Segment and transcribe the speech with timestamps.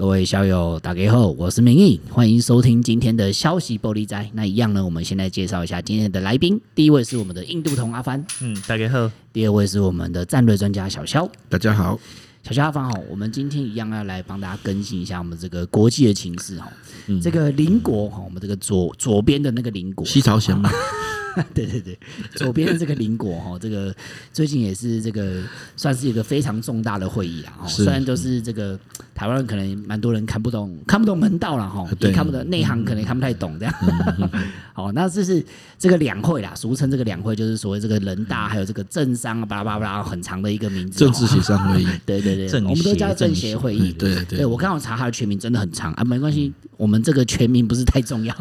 [0.00, 4.30] 各位校友大家好，我是明义，欢迎收听今天的消息玻璃斋。
[4.32, 6.58] 那一样呢，我们先来介绍一下今天的来宾。
[6.74, 9.10] 第一位是我们的印度同阿帆，嗯，大家好。
[9.30, 12.00] 第二位是我们的战略专家小肖，大家好。
[12.42, 16.72] 小肖阿帆好，我们今天一样要来帮大家更新一下我们这个国际的情势哈。
[17.08, 20.70] 嗯、这个邻国哈，我们这个左左边的那个邻国，西朝鲜嘛。
[21.54, 21.98] 对对对，
[22.34, 23.94] 左边的这个邻国哈，这个
[24.32, 25.42] 最近也是这个
[25.76, 27.66] 算是一个非常重大的会议啊。
[27.66, 28.78] 虽然都是这个
[29.14, 33.74] 台湾人可能蛮多人看不懂，看不懂门道了哈，也看不懂内行，可能看不太懂这样。
[34.72, 35.44] 好，那这是
[35.78, 40.98] 这个两会啦，俗称这个两会就是所谓这个人大还有这个政商巴拉巴拉很长的一个名字。
[40.98, 41.86] 政治协商会议。
[42.06, 43.92] 对对对，我们都叫政协会议。
[43.92, 48.34] 对对，我刚好查它的全名，真的很长啊，没关系，我们这个全名不是太重要，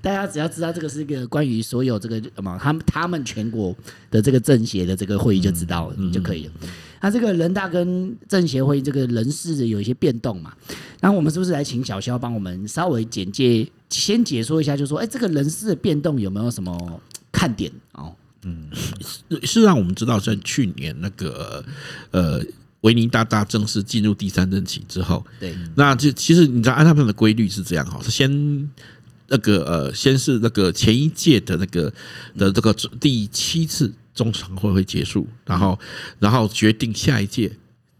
[0.00, 1.60] 大家只要知道这个是一个关于。
[1.74, 3.74] 所有这个什么，他们他们全国
[4.08, 6.52] 的这个政协的这个会议就知道了，就可以了。
[7.00, 10.54] 那这个人大跟政协会这个人事有一些变动嘛？
[11.00, 18.14] 那我们是不是来请小肖帮我们稍微简介，先解说一下，就说，哎，这个人事的变动有没有什么看点哦？
[18.44, 18.68] 嗯，
[19.42, 21.64] 是让我们知道，在去年那个
[22.12, 22.40] 呃
[22.82, 28.70] 维尼大大正式进入第三任期之后，对，那就其实你知道按他们的规律是这样哈，是先。
[29.28, 31.92] 那个呃，先是那个前一届的那个
[32.36, 35.78] 的这个第七次中常会会结束，然后
[36.18, 37.50] 然后决定下一届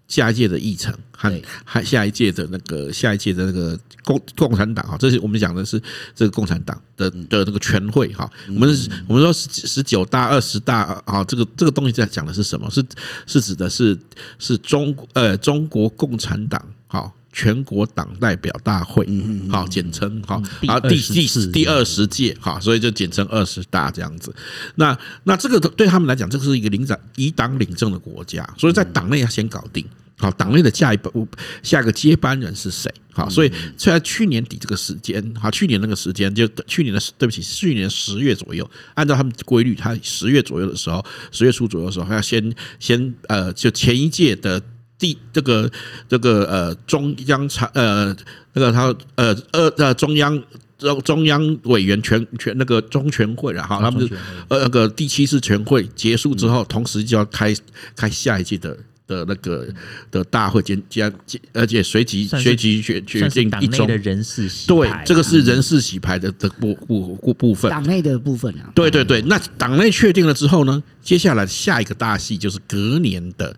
[0.06, 1.32] 下一届的议程和
[1.64, 5.80] 还下一届的那个下一届的那个共共产党哈，这是我们讲的是
[6.14, 8.68] 这个共产党的的那个全会哈，我们
[9.08, 12.70] 我们说十十九大二十大啊，这个这个东西在讲的是什么？
[12.70, 12.84] 是
[13.26, 13.98] 是指的是
[14.38, 17.10] 是中呃中国共产党哈。
[17.34, 19.04] 全国党代表大会，
[19.50, 24.32] 好，简称好，啊，第第第二十届，哈，所以就简称二十大这样子。
[24.76, 29.84] 那那这个对他们来讲，这是一个领长以党领政的国家，所以在党内要先搞定，
[30.16, 31.26] 好，党内的下一步
[31.64, 32.88] 下一个接班人是谁？
[33.12, 44.62] 好，所以在去年底这个时间，好，去年那个时间就去年的对不起，去年十月左右，按照他们规律，他十月左右的时候，十月初左右的时候，他要先先呃，就前一届的。
[44.98, 45.70] 第这个
[46.08, 48.14] 这个呃中央常呃
[48.52, 50.42] 那个他呃呃呃中央
[50.78, 54.16] 中中央委员全全那个中全会了哈他们就
[54.48, 57.54] 呃那个第七次全会结束之后，同时就要开
[57.96, 59.66] 开下一届的的那个
[60.10, 61.12] 的大会，兼兼
[61.52, 73.56] 而且随即随即决决定一中的人事对这个是人事洗牌的的部部部部分，党内的部分啊，对对对，那党内确定了之后呢，接下来下一个大戏就是隔年的。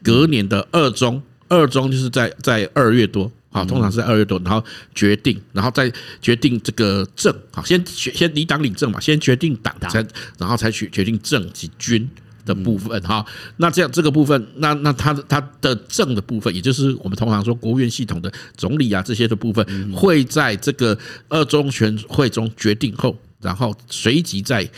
[0.00, 10.06] 隔年的二中，二中就是在在二月多，好，通常是在二月多，然后决定，然后再决定这个政，好，先先离党领政嘛，先决定党，才
[10.38, 12.08] 然后才去决定政及军
[12.48, 13.24] 的部分，哈，
[13.58, 20.98] 那这样这个部分，那那他的他的政的部分，也就是我们通常说国务院系统的总理啊这些的部分，会在这个
[21.28, 24.68] 二中全会中决定后，然后随即在。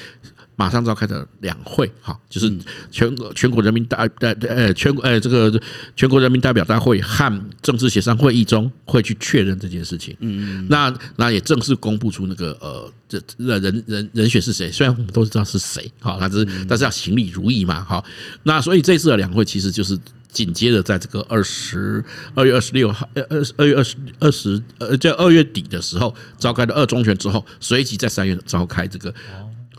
[0.60, 2.54] 马上召开的两会，哈，就是
[2.90, 5.58] 全国全国人民代代呃全国呃这个
[5.96, 10.14] 全国人民代表大会和政治协商会议中会去确认这件事情。
[10.20, 14.70] 嗯嗯，那那也正式公布出那个呃这人人人人选是谁？
[14.70, 18.04] 虽然我们都知道是谁，好，但是但是要行礼如意嘛，好。
[18.42, 19.98] 那所以这次的两会其实就是
[20.30, 22.04] 紧接着在这个二十
[22.34, 29.14] 二月二十六号呃二二月二十二十呃在二月底的时候召开的二中全之后，随即在三月召开这个。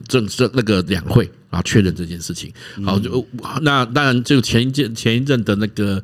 [0.08, 2.52] 正式那个两会啊，确认这件事情。
[2.84, 3.26] 好，就
[3.62, 6.02] 那当然就前一届前一阵的那个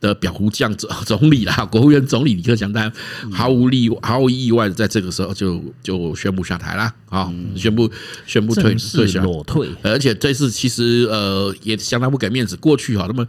[0.00, 2.92] 的表糊将总总理啦，国务院总理李克强，当然
[3.30, 7.90] 毫无例毫无意外的在这个时候就就宣布下台了啊，宣布
[8.26, 12.56] 宣布退退下裸退，而且这次其实呃也相当不给面子。
[12.56, 13.26] 过去哈，那么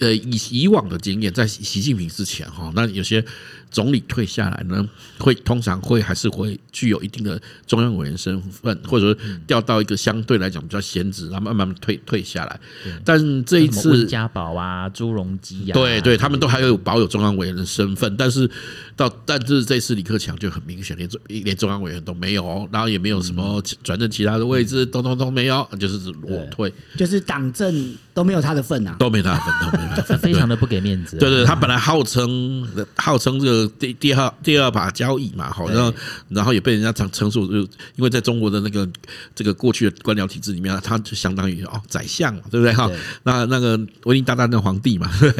[0.00, 3.24] 呃以以往的经验，在习近平之前哈，那有些。
[3.72, 4.86] 总理退下来呢，
[5.18, 12.60] 会通常会还是会具有一定的中央委员身份，或者说调到一个相对来讲比较闲职，然后慢慢退退下来。
[13.02, 18.46] 但这一次，温家宝啊，朱镕基啊，对对，他们都还有保有中央委员的身份，但是
[18.94, 29.81] 到但是这次李克强就很明显，连中连中央委员都没有，然后也没有什么转正其他的位置，都都都没有，就是裸退，就是党政都没有他的份啊，都没他的份，
[30.20, 31.16] 非常的不给面子。
[31.18, 33.62] 对对，他本来号称号称这个。
[33.78, 35.92] 第第二第二把交椅嘛，好，然后
[36.28, 37.58] 然后也被人家称称述，就
[37.96, 38.88] 因为在中国的那个
[39.34, 42.90] 这个过去的官僚体制里面，他就相当于哦宰相嘛，对不对哈？
[43.24, 45.32] 那那个维尼大大那皇帝嘛，对，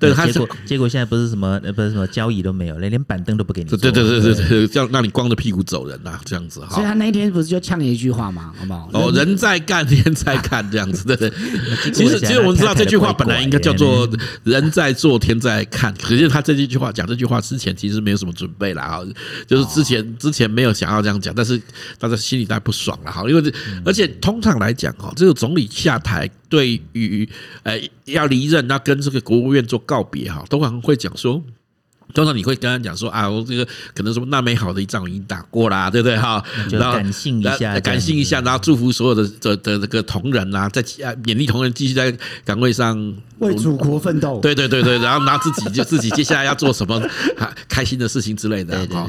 [0.10, 6.74] 对，他结果结果现在不是什么不是什么交椅都没有，连连板凳都不给你坐，对对对对对，叫让你光着屁股走人呐，这样子哈。
[6.74, 8.90] 所以他那一天不是就呛了一句话嘛，好不好？
[8.92, 11.32] 哦，人在干天在看这样子，对对。
[11.92, 14.08] 其实其实我们知道这句话本来应该叫做
[14.44, 18.82] “人在做，天在看”，可是他这句话讲这句话之前，其实没有什么准备啦。
[18.82, 19.00] 啊，
[19.46, 21.60] 就是之前之前没有想要这样讲，但是
[21.98, 23.54] 大家心里当然不爽了哈，因为
[23.84, 27.28] 而且通常来讲哈，这个总理下台对于
[27.62, 31.42] 呃要离任，那跟这个国务院做告别哈，都可能会讲说。
[32.14, 36.42] 通常你会跟他讲说啊，我这个可能什么那美好的一仗已经打过啦，对不对哈？
[36.70, 42.14] 然后感性一下，感性一下，然后祝福所有的的的这个同仁啊，在啊勉励同仁继续在
[42.44, 44.38] 岗位上为祖国奋斗。
[44.40, 47.02] 对对对对，然后拿自己就自己接下来要做什么
[47.68, 49.08] 开心的事情之类的哈。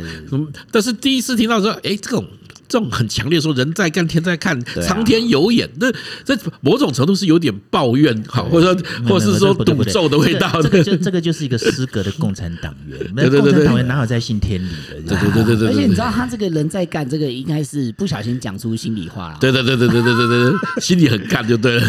[0.72, 2.25] 但是第一次听到说，哎，这种。
[2.74, 5.92] 这种很强烈说“人在干，天在看，苍天有眼”，那
[6.25, 10.60] 这某种程度是有点抱怨，好，或者说，或者是说赌咒的味道。
[10.60, 12.98] 这个就这个就是一个失格的共产党员。
[13.14, 14.68] 对对对，党员哪有在信天理
[15.06, 15.16] 的？
[15.16, 15.68] 对对对对对。
[15.68, 19.38] 而且你知道，他这个人在干，这个应该是不小心讲出心里话了。
[19.40, 21.88] 对对对对对对对对，心里很干就对了。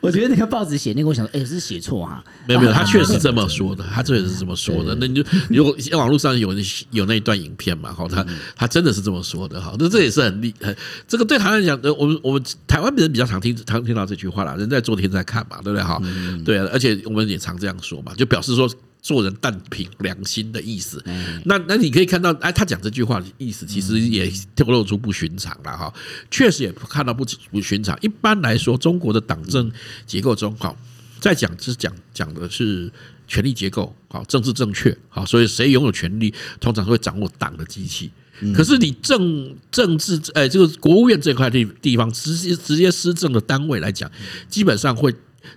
[0.00, 2.22] 我觉得那个报纸写那个，我想说，哎，是写错哈？
[2.46, 4.96] 没有没有，他确实这么说的，他确实是这么说的。
[5.00, 6.54] 那你就如果网络上有
[6.92, 8.24] 有那一段影片嘛，好，他
[8.54, 9.47] 他真的是这么说。
[9.48, 10.76] 的好，那这也是很厉害。
[11.06, 15.82] 这个对台湾来讲，我们我们台湾人比较常听常听到这句话啦，人在做天在看嘛，对不对？
[15.82, 16.00] 哈，
[16.44, 18.68] 对啊，而且我们也常这样说嘛，就表示说
[19.00, 21.02] 做人但凭良心的意思。
[21.44, 25.92] 那那你可以看到，哎，他讲这句话的意思，其实也透露出不寻常了哈。
[26.30, 27.96] 确实也看到不不寻常。
[28.00, 29.70] 一般来说，中国的党政
[30.06, 30.74] 结构中，哈，
[31.20, 32.90] 在讲是讲讲的是
[33.26, 38.10] 权力结构，好，政治正确，好，所以谁拥有权力，通常会掌握党的机器。
[38.54, 44.10] 可是你政政治哎，这个国务院这块地地方直接直接施政的单位来讲，
[44.48, 45.14] 基本上会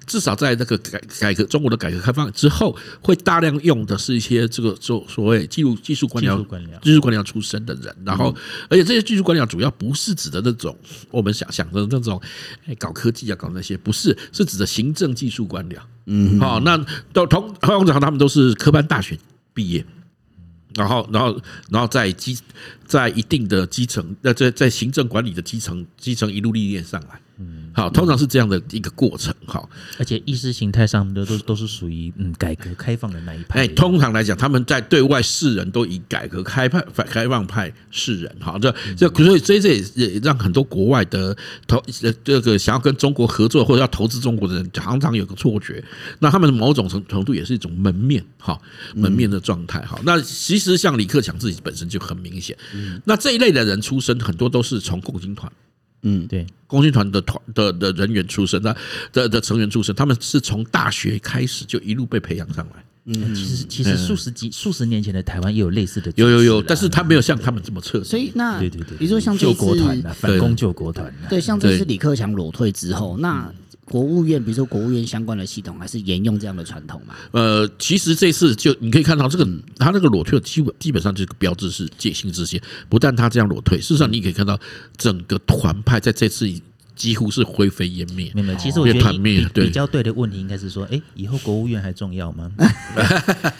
[0.08, 6.38] 至少在那个改改革中国的改革开放之后，会大量用的是一些这个所所谓技术技术官僚
[6.82, 8.36] 技术官僚出身的人，然后
[8.70, 10.76] 而且这些技术官僚主要不是指的那种
[11.10, 12.20] 我们想想的那种
[12.66, 15.78] 哎搞科技啊搞那些，不是是指的行政技术官僚。
[16.06, 19.18] 嗯，好，那都通通常他们都是科班大学
[19.54, 19.86] 毕业。
[20.76, 22.38] 然后，然后，然后在基，
[22.86, 27.20] 在一定的基层，那在在行政管理的基层，基层一路历练上来。
[27.42, 29.68] 嗯，好，通常是这样的一个过程，哈。
[29.98, 33.62] 而且意识形态上的都都是属于嗯改革开放的那一派。
[33.62, 38.58] 哎，通常来讲，他们在对外示人都以改革开派、开放派示人，哈。
[38.60, 41.36] 这这所以这这也让很多国外的
[41.66, 41.84] 投
[42.24, 45.84] 这个想要跟中国合作或者要投资中国的人，常常有个错觉，
[46.20, 48.60] 那他们某种程程度也是一种门面，哈，
[48.94, 50.00] 门面的状态，哈。
[50.04, 52.56] 那其实像李克强自己本身就很明显，
[53.06, 55.52] 那这一类的人出身很多都是从共青团。
[56.04, 58.76] 嗯，对，共青团的团的的人员出身，那
[59.12, 62.84] 的的成员出身，他们是从大学开始就一路被培养上来。
[63.06, 68.04] 嗯，其实其实数十几数十年前的台湾也有类似的，有有有，但是他没有像他们这么彻底。
[68.04, 73.52] 所以那对对对，比如说像救国团啊反攻救国团，对，像这次李克强裸退之后，那。
[73.92, 77.14] 国务院，比如说国务院相关的系统，还是沿用这样的传统嘛？
[77.32, 79.46] 呃，其实这次就你可以看到，这个
[79.78, 82.62] 他那个裸退，基本基本上这个标志是戒心之先。
[82.88, 84.58] 不但他这样裸退，事实上你可以看到
[84.96, 86.50] 整个团派在这次
[86.96, 88.32] 几乎是灰飞烟灭。
[88.34, 92.50] 没有，其实我觉得比比较对的问题应该是说，哎，以后国务院还重要吗？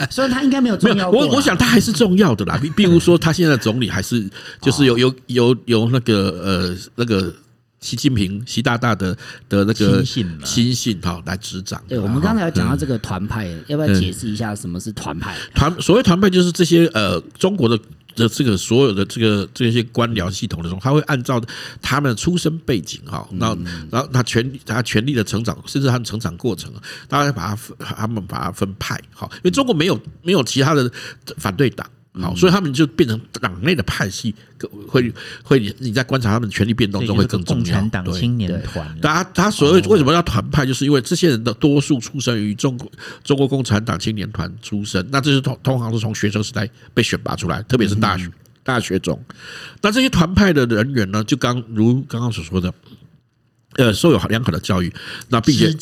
[0.10, 1.28] 所以他应该没有重要过。
[1.28, 2.58] 我我想他还是重要的啦。
[2.58, 4.30] 比比如说，他现在总理还是
[4.62, 7.36] 就是有有有有那个呃那个。
[7.82, 9.16] 习近平，习大大的
[9.50, 11.84] 的那个亲信亲信哈来执掌。
[11.88, 15.36] 对，我们刚才讲到这个团派，要不要解释一下什么是团派？
[15.56, 17.78] 团所谓团派就是这些呃中国的
[18.16, 21.42] 的这个所有的这个这些官僚系统的时候，他会按照
[21.82, 23.58] 他们的出身背景哈，然后
[23.90, 26.72] 然后他权他权力的成长，甚至他的成长过程，
[27.08, 30.92] 大家把他他们把他分派哈，因为中国没有没有其他的
[31.38, 31.90] 反对党。
[32.14, 34.36] 好，所以他们就变成党内的派系，
[34.86, 35.14] 会
[35.44, 37.64] 会你在观察他们权力变动中会更重要。
[37.64, 42.92] 共产党青年团，他他所谓为什么要团派，就是因为这些人的多数出生于中国
[43.24, 48.30] 中国共产党青年团出身，那这是通通常是从学生时代被选拔出来，特别是大学
[48.62, 49.18] 大学中，
[49.82, 52.74] 那这些团派的人员呢，就刚如刚刚所说的。
[53.78, 54.94] 呃，受有良好的教育，
[55.30, 55.74] 那并且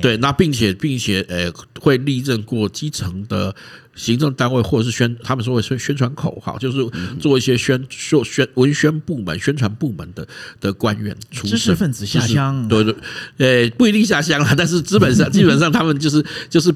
[0.00, 3.54] 对，那并且并且呃，会历任过基层的
[3.94, 6.78] 行政单位，或者是宣他们说会宣宣传口号，就是
[7.20, 10.26] 做一些宣说宣文宣部门、宣传部门的
[10.60, 12.94] 的官员出身，知识分子下乡，对对，
[13.36, 16.72] 呃，不一定下乡了， 但是基本上基本上他们就是就是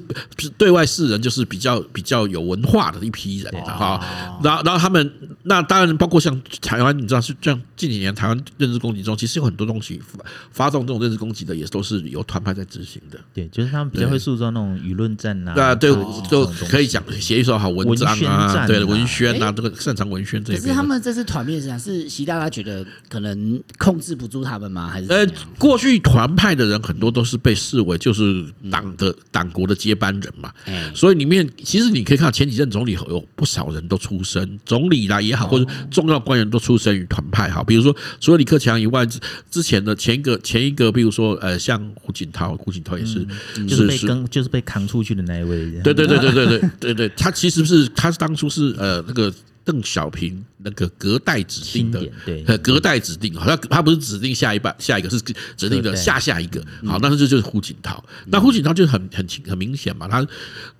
[0.59, 3.99] 对外示人，就是比较比较有文化的一批人哈。
[4.43, 5.11] 然后然后他们
[5.45, 13.19] 那当然包括像台湾，你知道是这样，近几年台湾认知攻击中，其实有很多东西发发动这种认知攻击的，也都是由团派在执行的。
[13.33, 15.91] 对，就是他们比较会塑造那种舆论战啊，对，
[16.29, 20.61] 就可以讲写一手好文章啊，对，文宣啊，这个擅长文宣这些。
[20.61, 24.89] 可是他们这次团面上是习大大觉得可能控制不住他们吗？
[24.89, 25.27] 还是呃，
[25.59, 30.53] 过去团派的人很多都是被视为就是党的党国的接班人嘛。
[30.95, 37.51] 所以里面其实你可以看到前几任总理有不少人都出身总理啦也好，或者重要官员都出身于团派。
[37.51, 39.07] 哈，比如说除了李克强以外，
[39.51, 43.27] 之前的前一个前一个，比如说呃，像胡锦涛，胡锦涛也是，
[43.67, 45.57] 就是被跟就是被扛出去的那一位。
[45.83, 49.33] 对对对对对对对对，他其实是他是当初是呃那个
[49.65, 55.21] 邓小平那个隔代指定的，对，隔代指定，好像他不是指定下一半下一个是
[55.57, 56.65] 指定的下下一个。
[56.87, 58.03] 好，但是这就是胡锦涛。
[58.27, 60.27] 那胡锦涛就很很很明显嘛，他。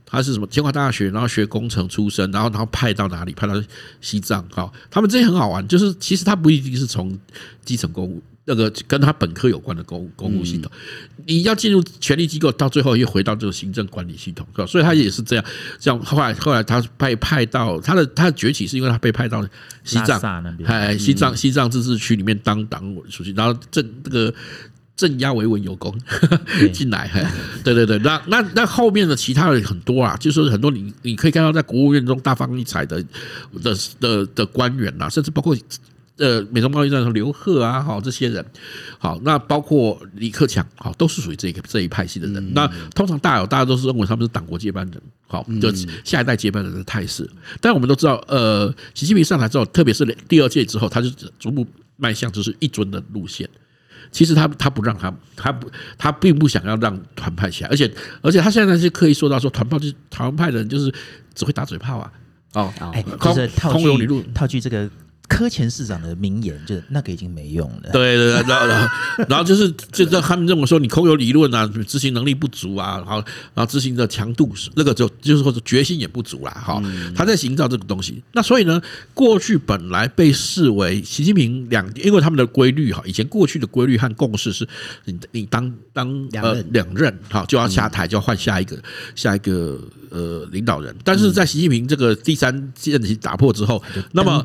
[0.09, 3.33] 他是什么清华大学，然后学工程出身，然后然后派到哪里？
[3.33, 3.61] 派到
[4.01, 4.49] 西藏。
[4.53, 7.19] 好，他们这些很好玩，就是其实他不一定是从
[7.65, 10.71] 基层公务那个跟他本科有关的公公务系统，
[11.27, 14.67] 你要进入权力机构，到最后又回到这个行政管理系统，是吧？
[14.67, 15.45] 所以他也是这样。
[15.79, 19.47] 这样后来后来他被派到他的他的崛起，是因为他被派到
[19.85, 24.33] 西藏那边，哎，西藏西藏自治区里面当党委书记，然后这这个。
[24.97, 25.95] 镇压维稳有功
[26.73, 27.07] 进来，
[27.63, 33.05] 对对对，那那那后面的其他的很多啊，就是很多你你可以看到在国务院中大放异彩的
[33.63, 35.55] 的的的官员呐，甚至包括
[36.19, 38.45] 呃美中贸易战的刘鹤啊，好这些人，
[38.99, 42.55] 好那包括李克强，好都是属于这个这一派系的人。
[42.55, 45.71] 那通常大有大家都是认为他们是党国接班人，好就
[46.05, 47.29] 下一代接班人的态势。
[47.61, 53.49] 但我们都知道，呃，习近平上台之后，特别是第二届之后，他就逐步迈向就是一尊的路线。
[54.11, 57.93] 其实他他不让他他不他并不想要让团派起来，而且
[58.23, 60.91] 而且他现在是刻意说到说团派就是台湾派的人就是
[61.35, 62.13] 只会打嘴炮啊，
[62.55, 64.89] 哦，哎，就是套句套句这个。
[65.37, 67.91] 柯前市长的名言就是那个已经没用了。
[67.93, 73.17] 对对对，然后然后然后就是就是他们这么说你空有理论啊，执行能力不足啊，然后
[73.55, 76.51] 然后执行的强度那个就就是说决心也不足啦。
[76.53, 76.83] 哈，
[77.15, 78.23] 他在营造这个东西。
[78.33, 78.81] 那所以呢，
[79.13, 84.67] 过去本来被视为习近平两，因为他们的规律哈，以前过去的规律和共识是
[85.05, 88.79] 你你当当呃两任哈就要下台就要换下一个
[89.15, 89.79] 下一个。
[90.09, 94.43] 呃，领导人，但是在习近平这个第三任期打破之后，那么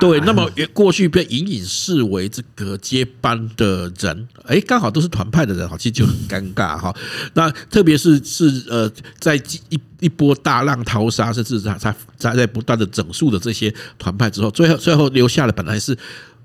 [0.00, 6.94] 对，那么过去被隐隐视为这个接班的人，哎，刚好都是团派的人，哈，其实就很尴尬哈。
[7.34, 9.36] 那特别是是呃，在
[9.68, 11.74] 一一波大浪淘沙，甚至在
[12.16, 15.96] 在在不断的整肃的这些团派之后，最后最后留下了本来是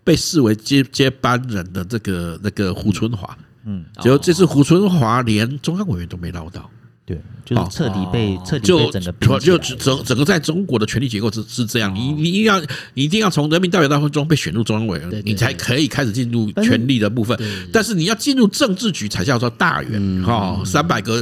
[0.04, 6.70] 被视为接接班人的这个那个胡春华，嗯，结果这次胡春华连中央委员都没捞到。
[7.06, 12.62] 对，就是彻底被彻底被整个就整整个在中国的权力结构是是这样，你你一定要
[12.94, 17.38] 你一定要从人民代表大会中被选入中央委员，你才可以开始进入权力的部分。
[17.74, 21.22] 但是你要进入政治局才叫做大员哈，三百个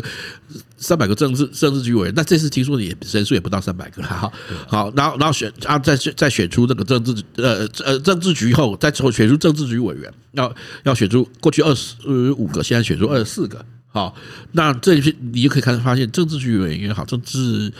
[0.78, 4.32] 三百个政治政治局委员，那这次听说也人数也不到三百个哈。
[4.68, 11.96] 好，然后然后选啊，再再选出这个政治呃呃政治局后，再从选出政治局委员，要要选出过去二十
[12.34, 13.66] 五个，现在选出二十四个。
[13.92, 14.16] 好，
[14.54, 17.72] 那这批你就可以开始发现，政治局委员也好，政治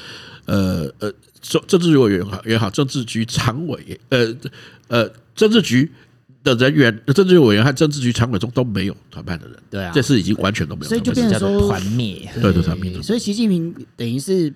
[0.46, 4.36] 呃呃政政治局委员也好，政治局常委呃
[4.88, 5.92] 呃政治局
[6.44, 13.02] 的人员，政治局委员和政治局常委中都没有团派的人，对啊，这是已经完全都没有，所以就变成说团灭，对对团灭。
[13.02, 14.54] 所以习近平等于是。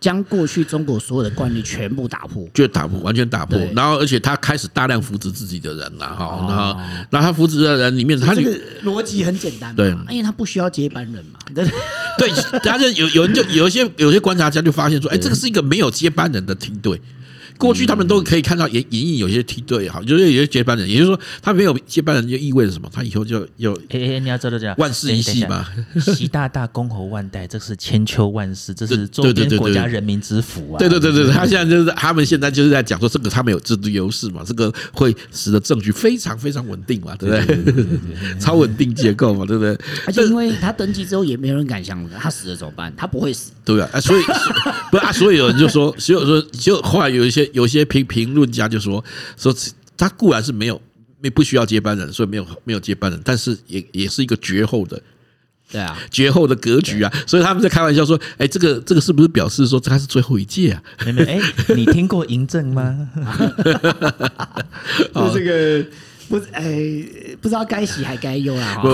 [0.00, 3.58] 将过去中国所有的惯例全部打破，就打破，完全打破。
[3.74, 6.44] 然后，而且他开始大量扶植自己的人了，哈。
[6.46, 8.50] 然后，然后他扶植的人里面，他这个
[8.84, 11.38] 逻辑很简单，对，因为他不需要接班人嘛。
[11.54, 11.66] 对，
[12.18, 17.00] 对，大家就有有人就有一些有些观察家就发现说，哎，这个是一个没有接班人的梯队。
[17.64, 22.88] 过去他们都可以看到隐隐隐有些梯队哈，就是有些接班人，也就是说他没有接班人就意味着什么？
[22.92, 25.66] 他以后就有哎哎，你要知道这样万事一系嘛，
[25.98, 30.78] 习大大公侯万代，这是千秋万世，这是周边国家人民之福啊！
[30.78, 38.38] 对对对对，他现在就是他们现在就是在讲说这个他们有制度优势嘛，这个会使得政局非常非常稳定嘛，对不对？
[38.38, 39.78] 超稳定结构嘛，对不对？
[40.06, 42.92] 而且因为他登基之后也没有人敢想他死了怎么办？
[42.96, 44.22] 他不会死，对啊，所以
[44.94, 47.44] 不啊，所以有人就说， 所以说就后来有一些。
[47.52, 49.04] 有一些评评论家就说
[49.36, 49.54] 说
[49.96, 50.80] 他固然是没有
[51.20, 55.00] 没不需要接班人，所以没有没有接班人，但是也也是一个绝后的，
[55.70, 60.82] 对啊，绝后的格局啊，所以他们在开玩笑说，哎，这个这个是不是表示说他是最后一届啊？
[60.98, 61.40] 哎，
[61.76, 63.08] 你听过嬴政吗？
[65.14, 65.86] 就 这个
[66.28, 66.64] 不是，哎，
[67.40, 68.78] 不知道该喜还该忧啊。
[68.80, 68.88] 不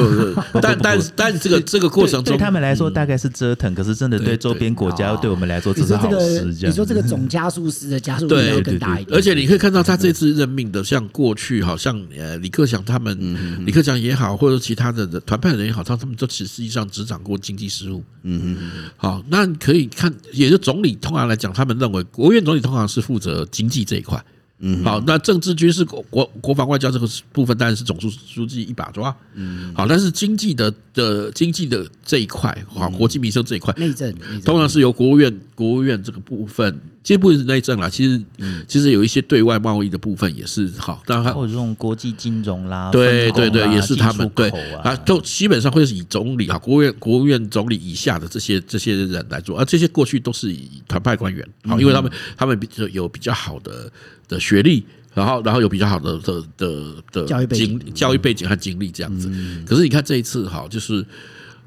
[0.53, 6.45] 不，但但但这个这个过程中，对他们来说大概是折腾，可是真的对周边国家，对我们来说只是好事。
[6.63, 9.17] 你说这个总加速师的加速力要更大一点。
[9.17, 18.03] 而且你可以看到他这次任命的，像过去好像呃李克强他们，李克强也好，或者其他的团派人也好，他他们都实际上执掌过经济事务。
[18.23, 24.23] 嗯嗯，好，那可以看，也就总理通常来讲，他们认为国务院总理通常是负责经济这一块。
[24.63, 29.15] 嗯，好，那政治军事国国国防外交这个部分当然是总书书记一把抓。
[29.35, 34.15] 嗯，好，但是经济的的经济的这一块，好，国计民生这一块，内政。
[34.45, 38.21] 通常是由国务院国务院这个部分，其实不是内政啦，其实
[38.69, 44.49] 其实有一些对外贸易的部分也是好，当然或者这种国际金融啦，对对对，也是他们对
[44.83, 53.91] 啊，都基本上会是以总理啊，国务院国务院总理以下的这些这些人来做，而这些过去都是以团派官员，好，因为他们他们比有比较好的。
[54.31, 59.29] 的学历，然后然后有比较好的的的的教育背景、教育背景和经历这样子。
[59.67, 61.05] 可是你看这一次哈，就是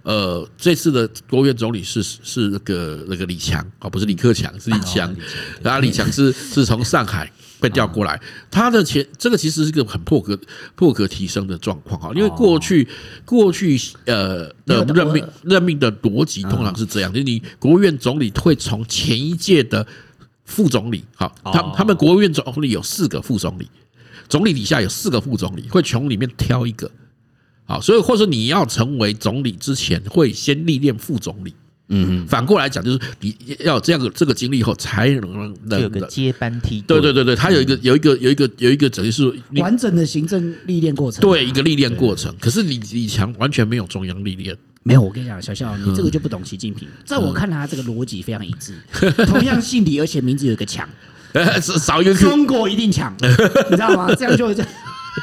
[0.03, 5.13] 呃，这次的国务院总理是是那个那个李强啊，不是李克强，是李强。
[5.61, 10.37] 然后李强是是从上海被调过来，他的前这个其实是一个很破格
[10.75, 12.87] 破格提升的状况啊，因为过去
[13.25, 19.85] 过去呃的任命任命的逻辑通常是这样，就是你国务院总理会从前一届的。
[20.45, 23.67] 副总理，好，他他们国务院总理有四个副总理，
[24.27, 26.91] 总理底下有四个副总理，会从里面挑一个，
[27.65, 31.53] 好，所以或者你要成为总理之前，会先历练副总理，
[31.89, 44.55] 嗯，反过来讲就是你要有这样的这个经历以后，才能能有个接班梯，对对对对，他有一个有一个有一个有一个等于是完整的行政历练过程，对一个历练过程，可是李李强完全没有中央历练。
[44.85, 46.85] 没有，我跟你讲，小笑，你这个就不懂习近平。
[47.05, 48.73] 在我看来，他这个逻辑非常一致。
[49.25, 50.85] 同样姓李，而且名字有一个强，
[51.79, 54.13] 少一个中国一定强，你知道吗？
[54.13, 54.53] 这样就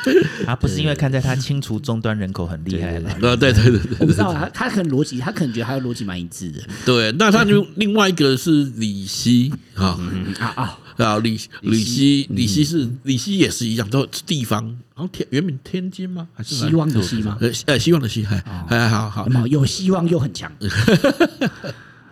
[0.04, 0.24] 这 样。
[0.46, 3.10] 他不是因为看在他清除终端人口很厉害了。
[3.22, 6.60] 呃，对对对，我不知道他他很逻辑，他可能觉得他的逻辑蛮一致的。
[6.84, 9.98] 对，那他就另外一个是李希啊
[10.38, 10.78] 啊啊。
[11.00, 14.62] 啊，李李希，李希是李希也是一样，都地方，
[14.94, 16.28] 然后天原本天津吗？
[16.34, 17.38] 还是希望的希吗？
[17.40, 20.52] 呃呃，希望的希，还还好好，有希望又很强。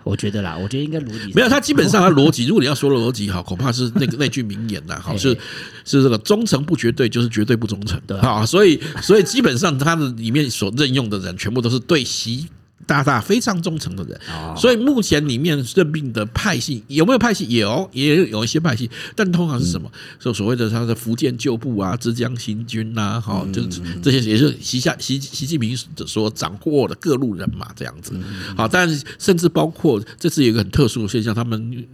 [0.08, 5.36] 我觉得啦，我觉得应该逻辑没有，他基本上 他逻辑，如果你要说逻辑好，恐怕是那个 那句名言呐，好是
[5.84, 12.46] 是这个忠诚不绝对，就是绝对不忠诚的啊，所以所以基本上他的里面所任用的人，全部都是对习。
[12.86, 14.18] 大大非常忠诚的人，
[14.56, 17.46] 所以目前里面任命的派系有没有派系？
[17.50, 19.90] 有，也有一些派系，但通常是什么？
[20.18, 28.18] 说所谓的他的福建旧部啊、浙江新军呐，哈，就是这些也是习下习习近平所掌握的各路人马这样子。
[28.56, 31.86] 好，但甚至包括这次有一个很特殊的现象，他们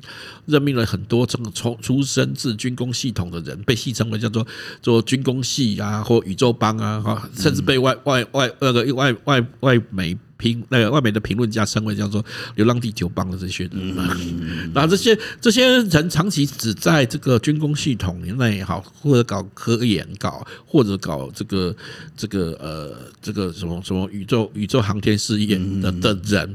[0.46, 4.46] 任命了很多从从出身自军工系统的人，被戏称为叫做
[4.80, 10.16] 做军工系啊，或宇宙帮啊，哈，甚至被外外外那个外外外媒。
[10.44, 12.22] 评那个外面的评论家称为叫做
[12.56, 13.96] “流浪地球帮”的这些人，
[14.74, 21.74] 那这些这些人长期只在这个军工系统内好，或者搞科研，搞或者搞这个
[22.14, 26.54] 这个呃这个什么什么宇宙宇宙航天事业的的人，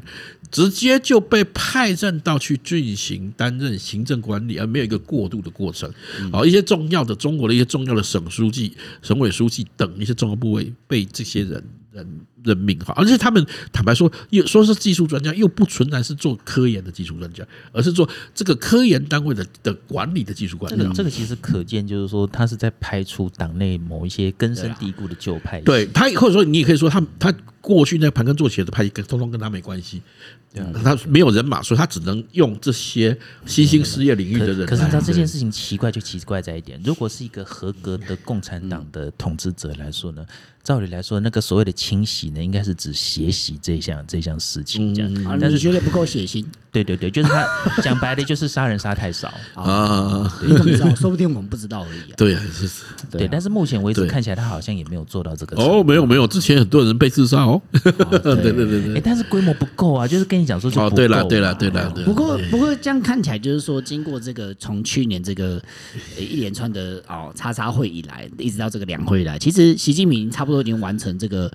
[0.52, 5.92] 直接就被派任到去进行担任行政管理，而没有一个过渡的过程。
[6.32, 11.64] 好，一些重要的中国的一些重要的省书记、省委书记等一些重要部位被这些人。
[11.92, 12.08] 任
[12.44, 20.78] 任命哈，而且他们坦白说，又说是技术专家，又不纯然是做科研的技术专家，而是做这个科研单位的的管理的技术管理。
[20.78, 25.60] 这个这个其实可见，就是说他是在排除党内某一些根深蒂固的旧派。
[25.62, 30.02] 对他，或者说你也可以说他他过去那盘根错节的派系，跟通通跟他没关系。
[30.52, 34.66] 对，他没有人马，所以他只能用这些新兴事业领域的人。
[34.66, 40.26] 可是你知道这件事情奇怪就奇怪在一点，如果是一个合格的共产党的统治者来说呢？
[40.62, 45.38] 照理来说，那个所谓的清洗呢，应该是指血洗这项这项事情这样。
[45.40, 46.46] 但是觉得不够血腥。
[46.72, 50.32] 对对对，就是他讲白了，就是杀人杀太少啊。
[50.46, 50.94] 你怎么知道？
[50.94, 52.14] 说不定我们不知道而已。
[52.16, 52.70] 对啊，是。
[53.10, 55.60] 对，但是目前为止看起来，他好像也没有做到这个。
[55.60, 57.60] 哦，没有没有，之前很多人被自杀哦。
[57.72, 58.94] 对对对对。
[58.98, 60.96] 哎，但是规模不够啊，就是跟你讲说就不够。
[60.96, 61.90] 对了对了对了。
[62.06, 65.60] 不过不过这样看起来，就是说经过这个从去年这个
[66.20, 71.52] 一连串的哦叉叉会以来，一直到这个两会以来，其实习近平差不多已经完成这个。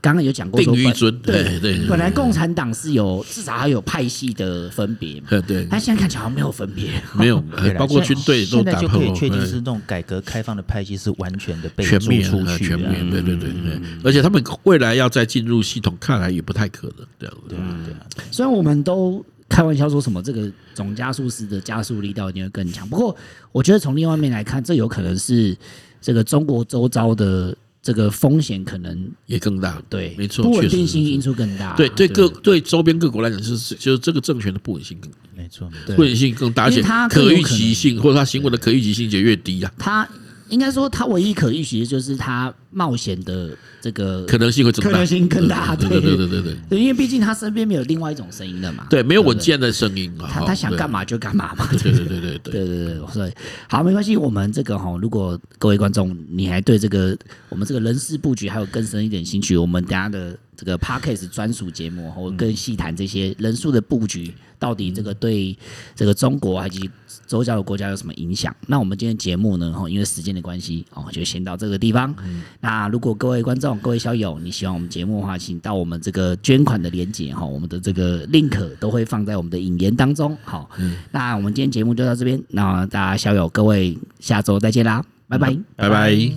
[0.00, 1.86] 刚刚有讲过，定于尊，对对。
[1.88, 5.66] 本来共产党是有至少还有派系的分别嘛，对。
[5.68, 7.42] 但现在看起来好像没有分别， 没有，
[7.76, 8.80] 包括军队都打破。
[8.80, 13.80] 现在就可以确定是那种改革开放的派系是完全的被逐出去，全面，对对对对。
[14.04, 17.94] 而且他们未来要再进入系统，看来也不太可能，对对对。
[18.30, 23.16] 虽然我们都开玩笑说什么这个总加速师的加速力道一定会更强，不过
[23.50, 25.56] 我觉得从另外一面来看，这有可能是
[26.00, 27.56] 这个中国周遭的。
[27.88, 29.82] 这个风险可能也更大。
[29.88, 31.74] 对，没错，不稳定性因素更大。
[31.74, 39.72] 对对，各对周边各国来讲，就是就是这个政权的不稳性更没错，不稳性更大，而且可预期性或者他行为的可预期性就越低啊。
[39.78, 40.06] 他
[40.48, 43.56] 应该说，他唯一可预期的就是他冒险的。
[43.80, 46.42] 这个可能性会增大，可能性更大，对对对对。
[46.42, 52.38] 对对，因为毕竟他身边没有另外一种声音了嘛，对，没有稳健的声音他他想干嘛就干嘛嘛，对对对对对。
[52.38, 53.32] 对对对，所以
[53.68, 57.16] 好，没关系，我们这个哈，如果各位观众你还对这个
[57.48, 65.56] 我们这个人事布局还有更深一点兴趣，我们等下的这个 Podcast 专属节目，我更细谈这些人数的布局到底这个对
[65.94, 66.90] 这个中国以及
[67.26, 68.54] 周遭的国家有什么影响？
[68.66, 72.14] 那我们今天节目呢，哈，因为时间的关系，哦，就先到这个地方。
[72.60, 80.36] 那如果各位观众，各位小友，你喜欢我们节目的话，请到我们这个捐款的链接哈，我们的这个 link 都会放在我们的引言当中。
[80.42, 80.68] 好，
[81.10, 86.12] 那我们今天节目就到这边，那大家小友各位下周再见啦，拜拜，拜拜。
[86.12, 86.28] 然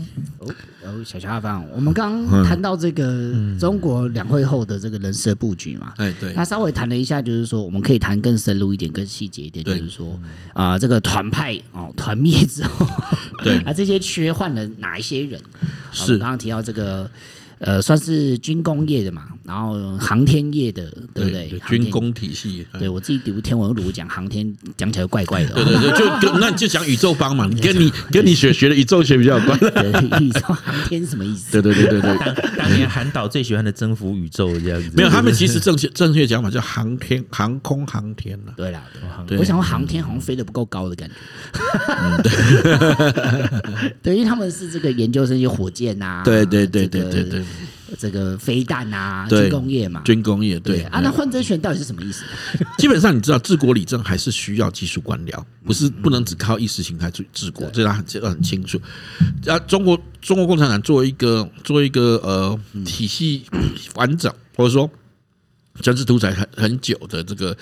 [0.89, 10.17] 后小乔阿芳，我们刚刚谈到这个中国两会后的这个人事布局嘛，哎对，他稍微谈了一下，就是说我们可以谈更深入一点、更细节一点，就是说
[10.54, 12.88] 啊，这个团派哦团灭之后，
[13.44, 15.41] 对 啊这些缺换了哪一些人？
[15.91, 17.10] 是刚刚提到这个。
[17.63, 21.47] 呃，算是军工业的嘛，然后航天业的，对不对？
[21.47, 22.65] 对军工体系。
[22.80, 25.54] 对我自己读天文录讲航天，讲起来怪怪的。
[25.54, 29.60] 对对对，就那你就讲宇宙帮嘛，你 跟你跟你学学的宇宙学比较有关。
[30.24, 31.52] 宇宙航天什么意思？
[31.62, 32.58] 对对对对对。
[32.58, 34.89] 当年韩导最喜欢的征服宇宙这样子。
[34.95, 38.54] 没有，他们其实正确正确讲法叫航天航空航天了。
[38.58, 38.84] 对啦，
[39.38, 41.15] 我想说航天好像飞得不够高的感觉。
[41.88, 42.21] 嗯
[44.02, 46.24] 对，因为他们是这个研究生有火箭呐。
[46.26, 47.43] 对对对对对对。
[47.98, 52.24] 这个飞弹啊，军工业嘛，军工业对啊，那换政权到底是什么意思？
[52.78, 58.80] 基本上你知道，治国理政还是需要技术官僚，不是不能只靠意识形态治治国，这他很这很清楚。
[59.46, 63.44] 啊，中国中国共产党作为一个作为一个呃体系
[63.96, 64.90] 完整，或者说
[65.82, 67.56] 专制独裁很很久的这个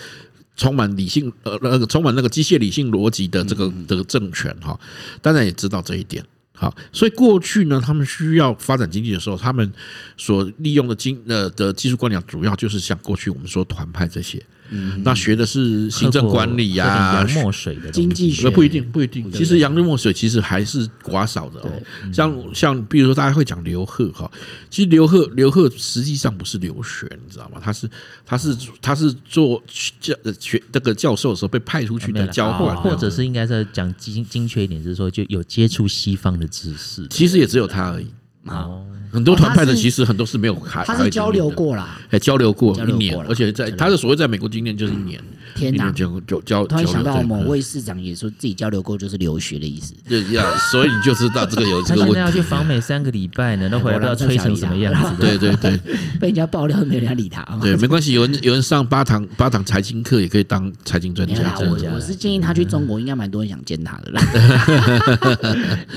[0.56, 4.80] 充满理性呃那个充满那个机械理性逻辑的这个这个政权哈，
[5.22, 6.24] 当然也知道这一点。
[6.60, 9.72] 好，所以过去呢，他们需要发展经济的时候，他们
[10.18, 14.46] 所利用的经呃的技术观念，主要就是像过去我们说团派这些。
[14.72, 19.32] 嗯，那学的是行政管理呀、啊，洋墨水的经济学不一定不一定。
[19.32, 21.72] 其实洋墨水其实还是寡少的哦。
[22.14, 24.30] 像像比如说大家会讲刘贺哈，
[24.70, 27.60] 其实刘贺刘贺实际上不是留学，你知道吗？
[27.64, 27.90] 他是
[28.26, 29.62] 他是他是做
[30.00, 37.08] 教学这个教授的时候被派出去的交换，或者是应该是讲精精确一点，就是说就有接触西方的知识。
[37.10, 38.08] 其实也只有他而已。
[38.46, 38.86] 好。
[39.12, 45.20] 很多团派的其实很多是没有开，他是交流过啦，还交流过一年，而且在他的所谓在美国经验就是一年。
[45.56, 46.66] 天哪，就就交。
[46.66, 49.94] 突然想到某位市长也说自己交流过，就是留学的意思。
[50.08, 52.14] 对呀，所以你就知道这个有这个问题。
[52.14, 55.16] 他现在要去访美三个礼拜呢，那回来不知道吹成什么样子。
[55.20, 55.78] 对对对，
[56.20, 57.44] 被人家爆料，没有人家理他。
[57.62, 61.56] 对，没关系，有人有人上八堂八堂财经课，也可以当财经专家。
[61.60, 64.22] 我我是建议他去中国，应该蛮多人想见他的啦，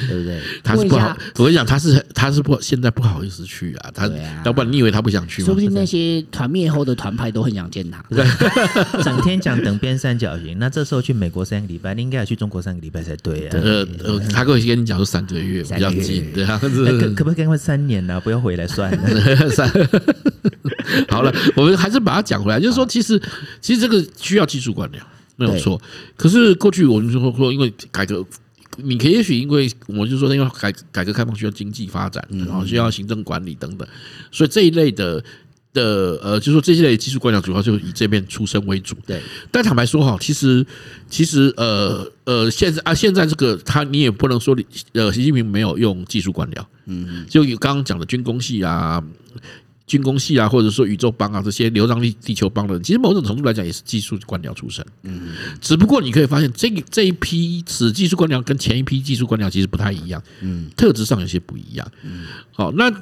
[0.08, 0.40] 对不对？
[0.62, 3.90] 他是不好，我跟你讲，他是他是不现在不好意思去啊。
[3.94, 4.10] 他
[4.44, 5.46] 要不然你以为他不想去吗？
[5.46, 8.02] 说不定那些团灭后的团派都很想见他。
[9.02, 13.58] 整天讲等边三角形， 那这时候去美国三个礼拜，你应该要去中国三个礼拜才对啊。
[13.60, 16.56] 呃呃，他可以跟你讲说三个月比较近，对啊。
[16.58, 16.68] 可
[17.14, 18.18] 可不可以跟三年呢？
[18.20, 19.50] 不要回来算了。
[19.50, 19.68] 三。
[21.10, 23.20] 好了，我们还是把它讲回来，就是说，其实
[23.60, 24.98] 其实这个需要技术官僚，
[25.36, 25.80] 没有错。
[26.16, 28.24] 可是过去我们就说说，因为改革。
[28.78, 33.86] 你可以也许因为我就说，因为改改革开放需要经济发展，然后需要行政管理等等，
[34.30, 35.22] 所以这一类的
[35.72, 38.94] 的呃，就是说这些类技术官僚主要就以这边出身为主。
[39.06, 40.64] 对，但坦白说哈，其实
[41.08, 44.56] 其实呃呃，现在啊现在这个他你也不能说
[44.92, 49.02] 呃，习近平没有用技术官僚，嗯，就有刚刚讲的军工系啊。
[49.86, 54.84] 军工系啊，或者说宇宙帮啊，这些流浪地地球帮的人，其实某种程度来讲也是技术官僚出身。
[55.02, 60.22] 嗯，只不过你可以发现，这这一批此技术官僚跟前一批技术官僚其实不太一样。
[60.40, 61.86] 嗯，特质上有些不一样。
[62.02, 62.92] 嗯，好，那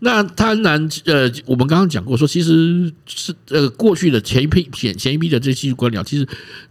[0.00, 6.26] 那当然，呃，我们刚刚讲过说，其实是呃过去的前一批前前一批的这些技术官僚，其实。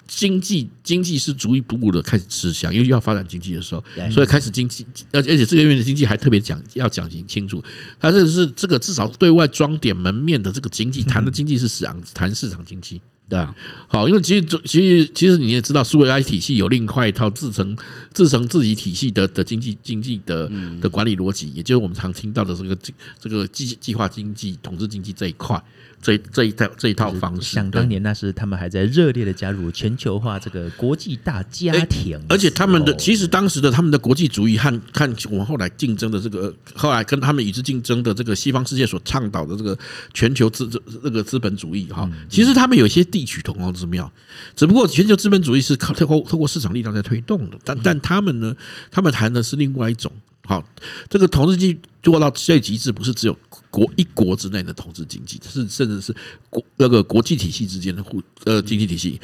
[0.10, 7.64] 经济经济是逐一步步的开始吃香，因为要发展经济的时候，所以开始经济，而且而且这个月的经济还特别讲要讲清清楚，
[8.00, 13.00] 它这是这个至少对外装点门面的这个经济谈的经济是市场谈市场经济。
[13.30, 13.56] 对啊，
[13.88, 17.78] 好，因为其实其实其实你也知道，苏维埃体系有另外一套自成
[18.14, 22.78] 自成自己体系的的经济经济的的管理逻辑，也就是我们常听到的这个
[23.20, 25.62] 这个计计划经济、统治经济这一块。
[26.02, 39.78] 这这一套这一套方式，想当年那是他们还在热烈的加入全球化这个国际大家庭，而且他们的其实当时的他们的国际主义和看我们后来竞争的这个后来跟他们与之竞争的这个西方世界所倡导的这个
[40.14, 44.10] 全球资这这个资本主义哈，其实他们有些地区同工之妙，
[44.56, 48.56] 只不过全球资本主义是靠透过透过市场力量在推动的，但但他们呢，
[48.92, 50.12] 他们谈的是另外一种。
[50.46, 50.64] 好，
[51.10, 53.38] 这个统治经济做到最极致，不是只有
[53.70, 56.16] 国一国之内的统治经济，是甚至是
[56.50, 59.20] 国那个国际体系之间的互呃经济体系。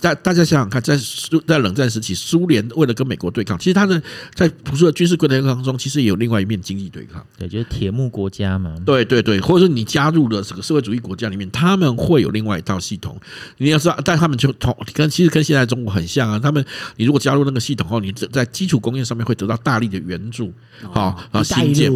[0.00, 4.00] 大大家想想看，在苏在冷战时期，苏联为了跟美国对抗，其实他呢
[4.32, 7.26] 在不是军事对抗当中，其实也有另外一面经济对抗。
[7.36, 8.72] 对，就是铁幕国家嘛。
[8.86, 13.20] 对对对，或者说你加入了这个社会主义国家里面，他们会有另外一套系统。
[13.56, 16.38] 你要知道，但他们就同跟其实跟现在中国很像啊。
[16.38, 20.52] 他们你如果加入那个系统后，你在基础工业上面会得到大力的援助，
[20.92, 21.92] 好啊，新建。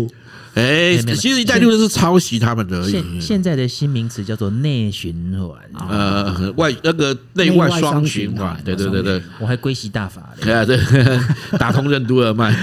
[0.55, 2.87] 哎，其实“一带一路”是抄袭他们的。
[2.87, 8.61] 现现在的新名词叫做内循环，呃，外那个内外双循环。
[8.62, 10.45] 对对对对，我还归习大法嘞。
[10.45, 10.79] 对啊，对，
[11.59, 12.55] 打通任督二脉，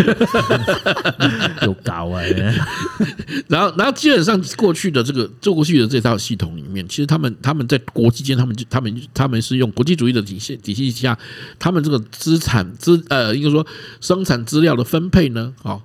[1.64, 2.22] 有搞啊。
[3.50, 11.18] 然后，然后基本上过去的这个做过去的这套系统里面，其实他们他们在国际间，他们就他们他们是用国际主义的体系体系下，
[11.58, 13.66] 他们这个资产资呃，应该说
[14.00, 15.82] 生产资料的分配呢，好。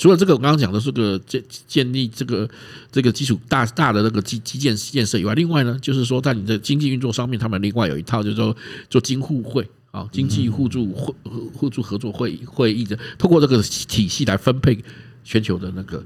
[0.00, 2.48] 除了这个，我刚刚讲的这个建建立这个
[2.90, 8.56] 这个基础大大的那个基基建建设以外，另外呢，就是说在你的经济运作上面，他们另外有一套，就是说
[8.88, 11.14] 做经互会啊，经济互助会
[11.52, 14.82] 互助合作会会议的，通过这个体系来分配
[15.22, 16.02] 全球的那个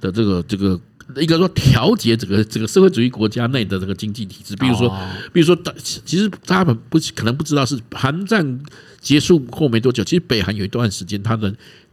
[0.00, 0.80] 的这个这个
[1.16, 4.54] 应该说调节整个这个社会主义国家内的这个经济体制。
[4.54, 4.88] 比如说，
[5.32, 5.58] 比如说，
[6.04, 8.60] 其实他们不可能不知道，是韩战
[9.00, 11.52] 结束后没多久，其实北韩有一段时间，他的。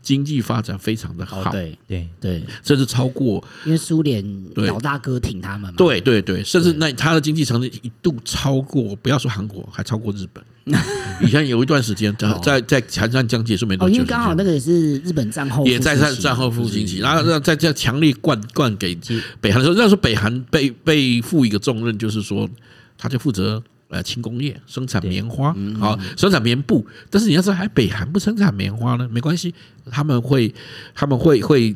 [0.10, 2.10] 经济发展非常的好，对对。
[2.20, 10.44] 对，甚至超过，因为苏联老大哥挺他们嘛，对对对，甚至那他的经济成绩一度超过，不要说韩国，还超过日本。
[11.22, 18.98] 以前有一段时间，在在韩战将结束没多久，因为刚好那个也是日本战后，也在战战后复兴期，然后让在这样强力灌灌给
[19.40, 22.50] 北韩的时候，那时候北韩被被赋一个重任，就是说
[22.98, 23.62] 他就负责。
[23.90, 29.52] 呃，轻工业生产棉花，好生产棉布，但是你要知道，还北韩不生产棉花呢，没关系，
[29.90, 30.54] 他们会
[30.94, 31.76] 他们会会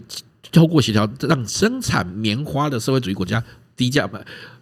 [0.52, 3.44] 透过协调，让生产棉花的社会主义国家
[3.76, 4.08] 低价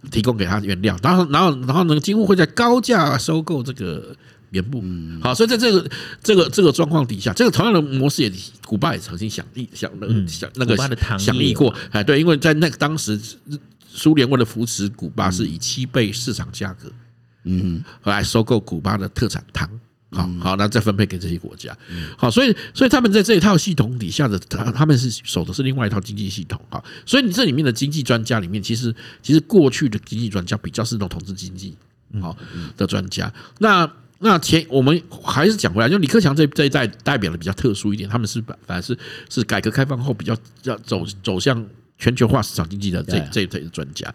[0.09, 4.15] 提供给他原料，然后然后然后呢，几乎会在高价收购这个
[4.49, 4.81] 棉布，
[5.21, 5.91] 好，所以在这个
[6.23, 8.31] 这个这个状况底下，这个同样的模式也，
[8.65, 10.77] 古巴也曾经想立想那个想那个
[11.19, 13.19] 想立过，哎，对，因为在那个当时
[13.89, 16.87] 苏联为了扶持古巴，是以七倍市场价格。
[16.87, 16.93] 嗯，
[18.01, 19.69] 后来收购古巴的特产糖，
[20.11, 21.75] 好好，那再分配给这些国家，
[22.17, 31.75] 好，所以所以他们在这一套系统底下的，他他们是守的是另外一套经济系统啊，所以你这里面的经济专家里面，其实其实过去的经济专家比较是那种统治经济
[32.19, 32.37] 好
[32.75, 38.97] 的专家，那那前我们还是讲回来，就李克强这这一代代表的比较特殊一点，他们是反反而是
[39.29, 41.65] 是改革开放后比较要走走向
[41.97, 44.13] 全球化市场经济的这这一类的专家，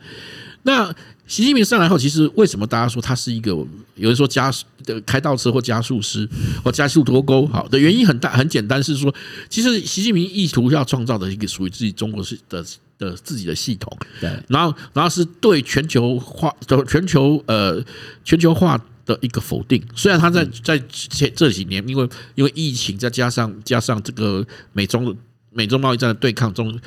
[0.63, 0.95] 那。
[1.27, 6.29] 习近平上来后，其实为什么大家说他是一个有人说加速的开倒车或加速师
[6.65, 7.47] 或加速脱钩？
[7.49, 9.13] 好的原因很大很简单，是说
[9.49, 12.65] 其实习近平意图要创造的一个属于自己中国式的
[12.99, 17.85] 的自己的系统，对，然后然后是对全球化的全球呃
[18.25, 19.83] 全球化的一个否定。
[19.95, 25.17] 虽然他在在前这几年，因为因为疫情再加上加上这个美中的。
[25.57, 26.79] 美中贸易战的对抗中，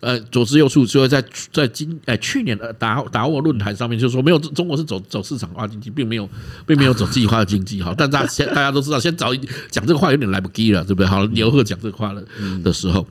[0.00, 6.28] 呃，左支右絀，所以在在今哎去年的达达沃论坛上面，就是说没有中国是走走市场化经济，并没有
[6.66, 7.94] 并没有走计划经济哈。
[7.96, 11.06] 但大家先大家都知道，先早一讲这个话有点来不及了，对不对？
[11.06, 12.22] 好，刘鹤讲这个话了
[12.62, 13.06] 的时候，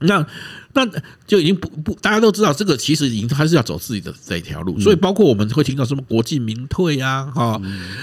[0.00, 0.26] 那
[0.72, 0.84] 那
[1.26, 4.80] 就已经不不大家都知道，这个其实已经还是要走自己的这一条路。
[4.80, 7.60] 所以包括我们会听到什么国进民退呀，哈，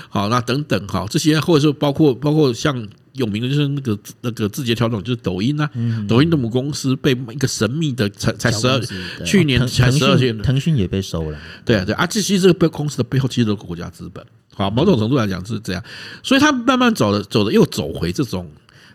[0.09, 2.87] 好那等等哈，这些或者说包括包括像。
[3.17, 5.69] 有名的就是那个那个字节跳动，就是抖音啊，
[6.07, 8.79] 抖音的母公司被一个神秘的才才十二，
[9.25, 11.37] 去年才十二天，腾讯也被收了。
[11.65, 15.83] 对啊，对啊，这其实这个公司的背后其实都是国家资本，好，某种程度来讲是这样，
[16.23, 18.49] 所以他慢慢走的走的又走回这种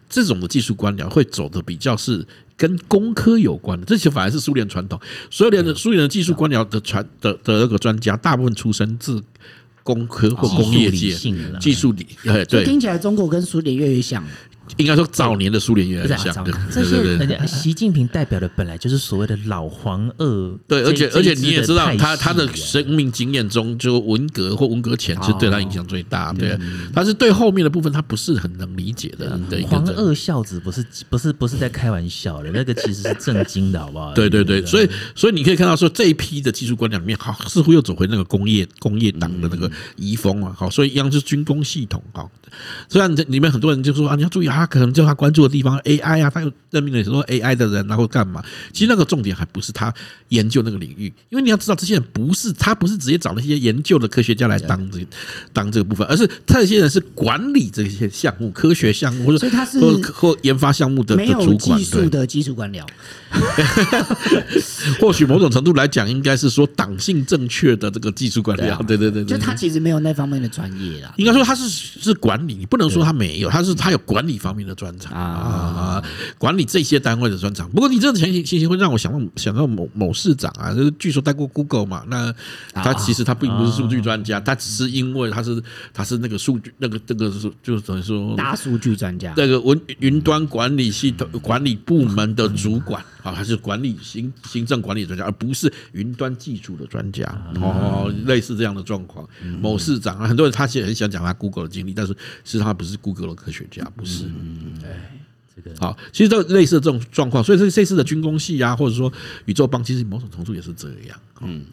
[0.08, 9.22] 这种的技术官僚，会走的比较是跟工科有关的，这些反而是苏联传统，苏联的苏联的技术官僚的传的的那个专家，大部分出身自。
[9.82, 11.12] 工科或工业界，
[11.60, 14.24] 技术理，哎，对，听起来中国跟苏联越来越像。
[14.76, 16.44] 应该说早年的苏联越来越像。
[16.44, 20.58] 对这些人家习近平代表的本来就是所谓的老黄二。
[20.66, 26.32] 对，而且而且你也知道，他他的生命经验中，就文革或文革前是对他影响最大。
[26.32, 26.58] 对，
[26.92, 29.38] 他是对后面的部分他不是很能理解的。
[29.68, 34.12] 黄二孝子不是不是不是在开玩笑的，那个其实是正经的，好不好？
[34.14, 40.54] 对对对，所以所以你可以看到说这一批的技术官僚里面，好似乎又走回那个工业工业党的那个遗风啊。
[40.56, 42.02] 好，所以一样是军工系统。
[42.12, 42.30] 好，
[42.88, 48.42] 虽然这里面很多人就说啊，你要注意啊，可能就他关注的地方 AI 啊，他又任命了很多 AI 的人，然后干嘛？
[48.72, 49.92] 其实那个重点还不是他
[50.28, 55.06] 研究那个领域，因为你要知道，这些人不是他不是直接找那些研究的科学家来当这
[55.52, 59.48] 当这个部分，而是他这些人是管理这些项目、科学项目或者
[59.80, 62.82] 或或研发项目的的主管，技术的技术官僚。
[65.00, 68.84] 或许某种程度来讲，应该是说党性正确的这个技术官僚。
[68.84, 71.14] 对对对，就他其实没有那方面的专业啦。
[71.16, 76.02] 应该说他是是管理，你不能说他没有，他是他有管理方面的专长啊，
[76.36, 77.70] 管理这些单位的专长。
[77.70, 82.34] 不过你这种情形情形会让我想到想到某某市长啊，就是据说带过 Google 嘛，那
[82.74, 85.62] 他其实他并不是数据专家，他只是因为他是
[85.94, 93.00] 他是那个数据那个这个是就等于说大数据专家，这个云云端管理系统管理部门的主管。
[93.22, 97.24] 啊，还是管理行行政管理专家，而不是云端技术的专家
[97.60, 99.28] 哦，类似这样的状况。
[99.60, 104.24] 某市长啊，很多人他其实很想讲他 Google 的经历，但是其实他不是 Google 的科学家，不是。
[104.24, 105.18] 嗯，哎，
[105.54, 107.44] 这个好，其实这类似的这种状况。
[107.44, 109.12] 所以这这次的军工系啊，或者说
[109.44, 111.20] 宇宙帮，其实某种程度也是这样。
[111.42, 111.64] 嗯，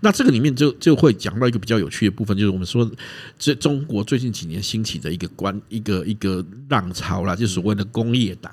[0.00, 2.88] 那这个里面就就会讲到一个比较有趣的部分，就是我们说
[3.36, 8.52] 这中国最近几年兴起的一个关一个一个浪潮啦，就所谓的工业党。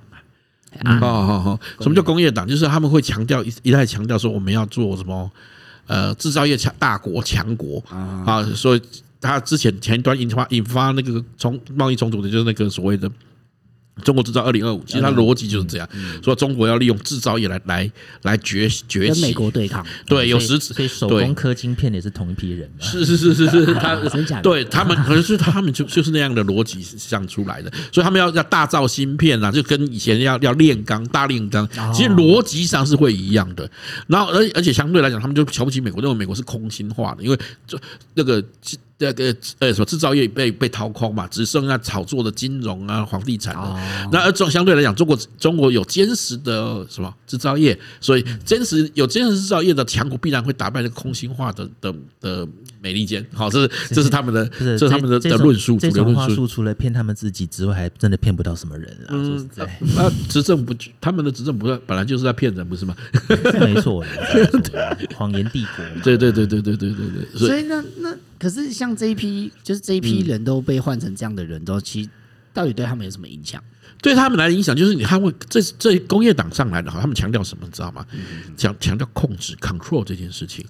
[0.84, 2.48] 啊，好好好，什么叫工业党？
[2.48, 5.32] 就是他们会强调一一再强调说我们要做什么，
[5.88, 8.82] 呃，制造业强大国强国啊，所以
[9.22, 13.10] 他之前前端引发引发那个从贸易冲突的，就是那个所谓的。
[14.04, 15.88] 中国制造二零二五，其实它逻辑就是这样，
[16.24, 17.90] 说中国要利用制造业来来
[18.24, 19.86] 来崛崛起，跟美国对抗。
[20.06, 22.70] 对，有实质，所以手工科晶片也是同一批人。
[22.80, 23.96] 是是是是是， 他
[24.42, 33.70] 对他们可能是他们就就是那样的逻辑想出来的，所以他们要要大造芯片啊，就跟以前要要炼钢大炼钢，其实逻辑上是会一样的。
[34.08, 37.80] 然后而而且相对来讲，他们就瞧不起美国，认为美国是空心化的，因为就
[38.14, 38.44] 那个。
[38.98, 44.10] 这个呃，什么制造业被被掏空嘛，只剩下炒作的金融啊、房地产的。
[44.10, 52.48] 那而中相对来讲，中国中国有坚实的什么制造业，所以坚实有坚实制造业的强国必然会打败那个空心化的的的
[52.82, 53.26] 美利坚。
[53.34, 55.78] 好，这是这是他们的，这是他们的的论述。
[55.78, 59.10] 这种话术除了骗他们自己之外，还真的骗不到什么人啊。
[59.10, 59.50] 嗯，
[59.98, 62.96] 那执政不，他们的执政不是本来就是在骗人，不是吗？
[63.60, 64.02] 没错，
[65.16, 65.84] 谎言帝国。
[66.02, 67.38] 对对对对对对对对。
[67.38, 68.16] 所以那那。
[68.38, 72.10] 可是像这一批，就是这一批人都被换成这样的人，都其实
[72.54, 73.64] 到底对他们有什么影响？
[74.02, 78.06] 对他们来的影响就是，你他会这这工业党上来的哈，他们强调什么，你知道吗？
[78.56, 80.64] 强强调控制 （control） 这件事情。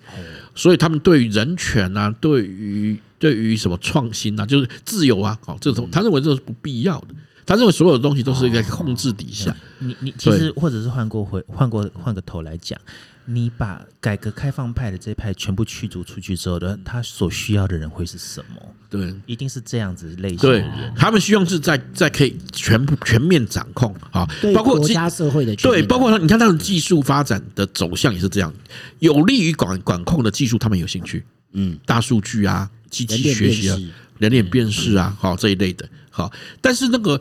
[0.54, 7.08] 所以他们对于人权啊，对于对于什么创新啊，就是自由啊，哦，这种他认为这是不必要的。
[7.46, 9.56] 他认为所有的东西都是在控制底下。
[9.80, 12.80] 你你其实或者是换过回换过换个头来讲。
[13.28, 18.62] 你把改革开放派的这一派全部驱逐出去之后的，他所需要的人会是什么？
[18.90, 20.72] 对，一定是这样子类型的人。
[20.72, 28.54] 对，他们希望是在在可以全部全面掌控啊，包括国家社会的对，包括你看他的技术发展的走向也是这样，
[29.00, 31.26] 有利于管管控的技术，他们有兴趣。
[31.54, 33.78] 嗯，大数据啊，机器学习啊，
[34.20, 35.90] 人脸辨识啊，好这一类的。
[36.12, 37.20] 好，但是那个，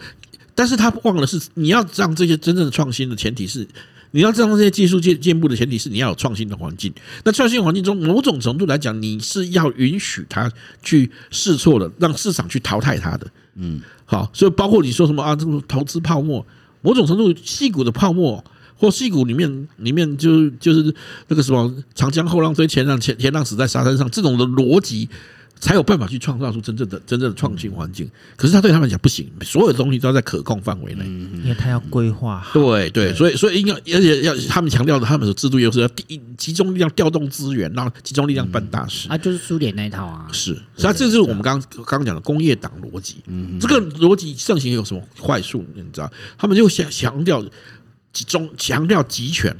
[0.55, 3.67] 但是他忘了是你要让这些真正的创新的前提是。
[4.15, 6.95] 你要知道这些技术进进步的前提是你要有创新的环境。
[7.25, 10.49] 那创新环境中，某种程度来讲，你是要允许它
[10.85, 13.27] 去试错的，让市场去淘汰它的。
[13.57, 16.47] 嗯，好，所以包括你说什么啊，这种投资泡沫，
[16.81, 18.43] 某种程度，细股的泡沫
[18.77, 20.95] 或戏骨里面里面就就是
[21.27, 25.09] 那个什么长江后浪推前浪，前前浪死在沙滩上，这种的逻辑。
[25.61, 28.11] 才有办法去创造出真正的真正的创新环境。
[28.37, 32.47] 可是他对他们讲不行，所有的东西都要在可控范围内，因为他要规划。
[32.53, 39.09] 对对，所以所以应该而且要他们强调的，他们的制度又是要第集中力量调动资源，然后集中力量办大事。
[39.09, 40.29] 啊，就是苏联那一套啊。
[40.33, 43.17] 是，所以这就是我们刚刚讲的工业党逻辑。
[43.27, 45.65] 嗯，这个逻辑盛行有什么坏处？
[45.75, 47.43] 你知道，他们就想强调
[48.13, 49.57] 集中，强调集权。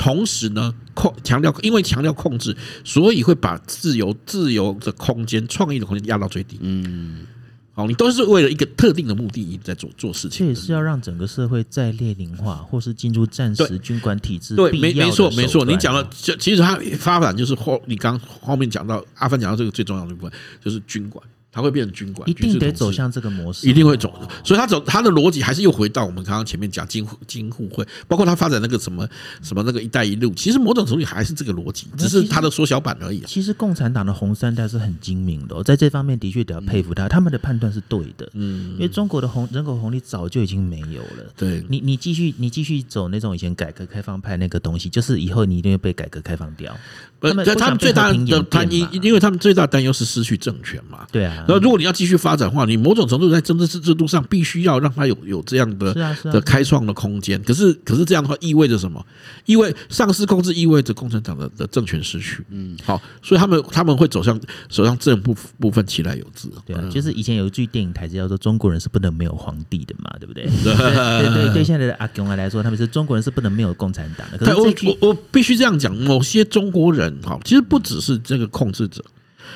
[0.00, 6.58] 同时呢，控强调，因为强调控制，所以会把自由、自由的空间、创意的空间压到最低。
[6.62, 7.26] 嗯，
[7.74, 10.38] 好，你都是为了一个特定的目的在做做事情。
[10.38, 14.56] 这也是要让整个社会再列宁化，或是进入战时军管体制。
[14.56, 15.66] 对，没没错没错。
[15.66, 20.32] 你讲了，其实它发展就是后，你刚后面讲到阿芬讲到这个最重要的部分，
[20.64, 21.22] 就是军管。
[21.52, 24.12] 他会变成军管，一定得走向这个模式，一定会走。
[24.44, 29.06] 所以他走他的逻辑还是又回到我们刚刚前面讲金金沪会，包括他发展那个什么
[29.42, 33.20] 什么那个“一带一路”，其实某种程度还是这个逻辑，只是他的缩小版而已。
[33.26, 38.28] 其实共产党的红三代是很精明的，在这方面的确得要佩服他，他们的判断是对的。
[38.34, 41.32] 嗯，因为中国的红人口红利早就已经没有了。
[41.36, 46.72] 对，你你继续你继续走那种以前改革开放派那个东西，就是以后你一定会被改革开放掉。
[47.20, 51.06] 他们他们最大的担忧，因为他们最大担忧是失去政权嘛。
[51.10, 51.39] 对啊。
[51.48, 55.92] 那如果你要继续发展的话，你某种程度在政治制制度上必须要让它有有这样的
[56.24, 57.42] 的开创的空间。
[57.42, 59.04] 可是可是这样的话意味着什么？
[59.46, 62.44] 意味丧失控制，意味着共产党的的政权失去。
[62.50, 64.38] 嗯，好，所以他们他们会走向
[64.68, 66.48] 走向这部部分其来有之。
[66.66, 70.44] 对啊，就是以前有一句电影台词叫做“中国人是不能没有皇帝的嘛”，对不对？
[70.62, 74.38] 对对对，对现在的阿公来说，他们是中国人是不能没有共产党的。
[74.38, 79.04] 可是我我我必须这样讲，某些中国人哈，其实不只是这个控制者。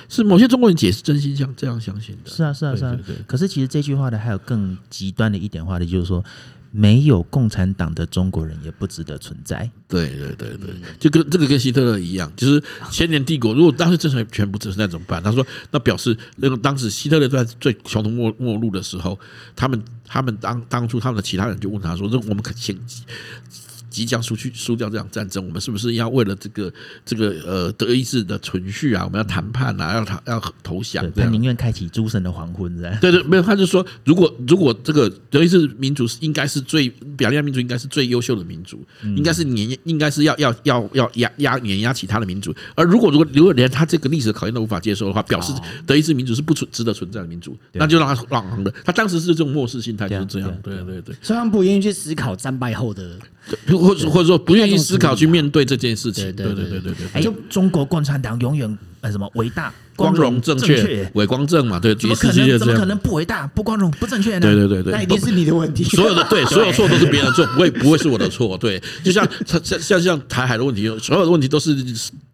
[0.09, 2.31] 是某些中国人也是真心像这样相信的。
[2.31, 2.99] 是啊，是啊，是啊。
[3.27, 6.25] 可是其实这句话呢，还有更极端的一点话的，就是说，
[6.71, 9.71] 没有共产党的中国人也不值得存在。
[9.89, 15.23] 对对对对，就跟这个跟希特勒一样，就是千年帝国，如果当时政权全部存在怎么办？
[15.23, 19.19] 他说，那表示那个当时希特勒在最穷途末末路的时候，
[19.55, 22.77] 他们他们当当初他们的其他人就问他说：“那我们可先。”
[23.95, 26.73] 即将输去输掉这场战争，我们是不是要为了这个
[27.05, 31.09] 这个呃德意志的存续啊，我们要谈判啊，要要投降？
[31.13, 38.85] 他宁愿开启诸神的黄昏，对对，没有，他就说，如果如果这个德意志民族是应该是最表利亚民族应该是最优秀的民族，
[39.17, 45.53] 应该是碾应该是要要要要压压碾压其他的民族，而如果如果如果连他这个历史考验都无法接受的话，表示
[45.87, 48.75] 德意志民族是不存值得存在的民族，那就让他让行的。
[48.85, 50.53] 他当时是这种漠视心态，就是这样。
[50.63, 53.17] 对对对，所以他们不愿意去思考战败后的。
[53.87, 57.21] 或者或者说不愿意思考去面对这件事情，对对对对对哎。
[57.21, 64.41] 就中国共产党永远呃什么伟大、光荣、正确、伟光正嘛，对，怎么可能怎么可能不伟大、不光荣、不正确呢？
[64.41, 65.85] 对对对对，那一定是你的问题。
[65.85, 68.57] 所有的对， 所有错都是别人的错， 不会不会是我的错。
[68.59, 71.75] 对，就像像像像台海的问题，所有的问题都是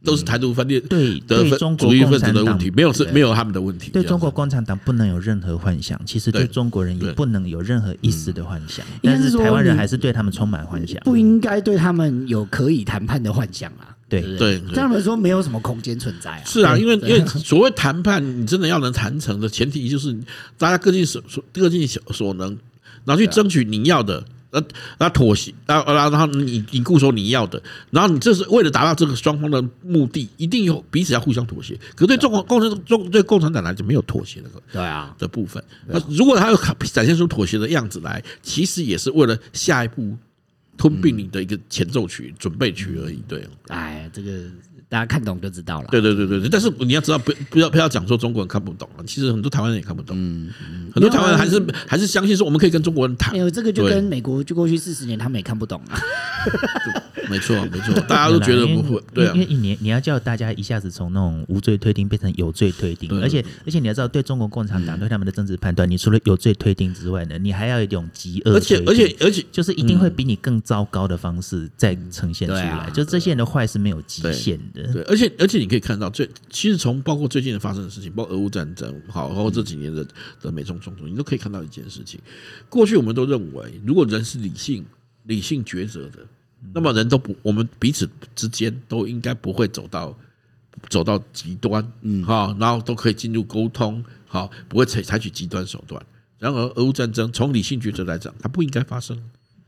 [0.03, 1.45] 都是台独分裂对的
[1.77, 3.91] 主义分子的问题，没有是没有他们的问题。
[3.91, 8.85] 对中国共产党不能有任何幻想，其实对中国人也不能有任何一丝的幻想。
[9.03, 13.95] 但是台湾人还是对他们充满幻想，不应该对他们有可以谈判的幻想啊。
[14.09, 16.43] 对对，对他们说没有什么空间存在啊。
[16.45, 20.13] 是啊，因为因为所谓谈判，你真的要能谈成的前提就是
[20.59, 22.59] 大家各尽所所各尽所所能，
[23.05, 24.63] 然后去争取你要的，呃，
[24.99, 31.79] 那妥协，然后然后你你固守你要的，然后你这是为了达到这个双方的目的，一定有彼此要互相妥协。
[31.95, 35.63] 可是对中国共产中对共产党来讲没有妥协的对啊的部分。
[35.87, 36.57] 那如果他有
[36.93, 40.17] 展现出妥协的样子来，其实也是为了下一步。
[40.77, 43.47] 吞并你的一个前奏曲、准备曲而已，对。
[43.69, 44.45] 哎，这个
[44.91, 45.89] 大家看懂就知道了。
[45.91, 50.17] 对对对对对，但是你要知道，不不要不要讲说中国人看不懂了，其实很多台湾人也看不懂。
[50.19, 50.51] 嗯，
[50.93, 53.33] 很多台湾人还是还是相信说我们可以跟中国人谈。
[53.33, 55.99] 没有这个就跟美国就过去四十年他们也看不懂啊。
[57.31, 80.07] 没错，没错，大家都觉得不会，对啊，因为你你要叫大家一下子从那种无罪推定变成有罪推定，而且而且你要知道，对中国共产党对他们的政治判断，你除了有罪推定之外呢，你还要有一种极恶，而且而且而且就是一定会比你更糟糕的方式再呈现出来，就这些人的坏是没有极限的，对，而且而且你可以看到，最其实从包括最近的发生的事情，包括俄乌战争，好，包括这几年的
[80.41, 82.21] 的美中冲突，你都可以看到一件事情，
[82.69, 84.85] 过去我们都认为，如果人是理性
[85.25, 86.19] 理性抉择的。
[86.75, 88.07] 那么人都不，我们彼此
[88.37, 90.15] 之间都应该不会走到
[90.91, 96.05] 走到极端，嗯，好，然后都可以进入沟通，好，不会采采取极端手段。
[96.39, 99.19] 然而，俄乌战争从理性抉择来讲，它不应该发生。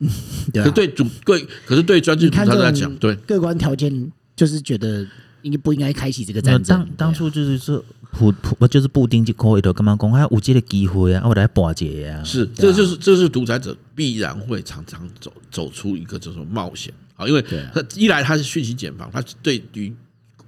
[0.52, 4.12] 对，对主对，可是对专制主他来讲，对客观条件
[4.43, 5.07] 就是觉得
[5.43, 6.78] 应该不应该开启这个战争。
[6.78, 7.84] 当当初就是说。
[8.14, 11.26] 普普就是布丁就可以的，干嘛讲还有这个机会啊？
[11.26, 12.22] 我来巴结啊！
[12.22, 19.90] 是，这就是这是独裁者必然会常常走走出一个这种冒险啊，因为他一来他是讯息茧房，他对于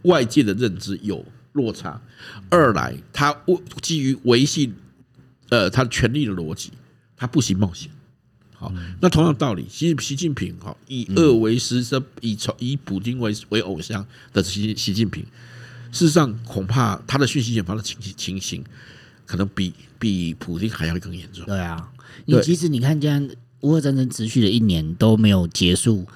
[0.03, 1.99] 外界的认知有落差；
[2.51, 3.35] 二来他
[3.81, 4.71] 基于维系
[5.49, 6.71] 呃他权力的逻辑，
[7.17, 7.91] 他不惜冒险。
[8.65, 15.23] 好，那同样道理，习习近平哈以恶为师生，以从以普京为为偶像的习习近平。
[15.93, 18.65] 事实上，恐怕他的讯息研发的情情形，
[19.27, 21.45] 可能比比普京还要更严重。
[21.45, 21.91] 对啊，
[22.25, 23.29] 你其实你看，这样
[23.61, 26.07] 乌俄战争持续了一年都没有结束，